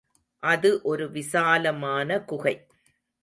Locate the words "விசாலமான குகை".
1.11-2.55